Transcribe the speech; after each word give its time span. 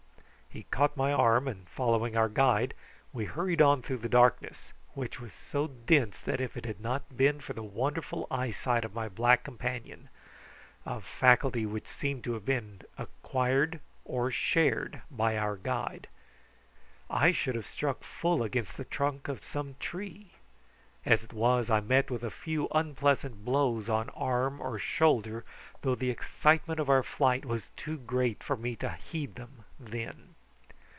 He 0.53 0.63
caught 0.63 0.97
my 0.97 1.13
arm, 1.13 1.47
and, 1.47 1.69
following 1.69 2.17
our 2.17 2.27
guide, 2.27 2.73
we 3.13 3.23
hurried 3.23 3.61
on 3.61 3.81
through 3.81 3.99
the 3.99 4.09
darkness, 4.09 4.73
which 4.93 5.17
was 5.17 5.31
so 5.31 5.67
dense 5.67 6.19
that 6.19 6.41
if 6.41 6.57
it 6.57 6.65
had 6.65 6.81
not 6.81 7.15
been 7.15 7.39
for 7.39 7.53
the 7.53 7.63
wonderful 7.63 8.27
eyesight 8.29 8.83
of 8.83 8.93
my 8.93 9.07
black 9.07 9.45
companion 9.45 10.09
a 10.85 10.99
faculty 10.99 11.65
which 11.65 11.87
seemed 11.87 12.25
to 12.25 12.33
have 12.33 12.43
been 12.43 12.81
acquired 12.97 13.79
or 14.03 14.29
shared 14.29 15.01
by 15.09 15.37
our 15.37 15.55
guide 15.55 16.09
I 17.09 17.31
should 17.31 17.55
have 17.55 17.65
struck 17.65 18.03
full 18.03 18.43
against 18.43 18.75
the 18.75 18.83
trunk 18.83 19.29
of 19.29 19.45
some 19.45 19.75
tree. 19.79 20.33
As 21.05 21.23
it 21.23 21.31
was, 21.31 21.69
I 21.69 21.79
met 21.79 22.11
with 22.11 22.23
a 22.25 22.29
few 22.29 22.67
unpleasant 22.75 23.45
blows 23.45 23.87
on 23.87 24.09
arm 24.09 24.59
or 24.59 24.77
shoulder, 24.77 25.45
though 25.81 25.95
the 25.95 26.09
excitement 26.09 26.81
of 26.81 26.89
our 26.89 27.03
flight 27.03 27.45
was 27.45 27.69
too 27.77 27.95
great 27.97 28.43
for 28.43 28.57
me 28.57 28.75
to 28.75 28.89
heed 28.91 29.35
them 29.35 29.63
then. 29.79 30.27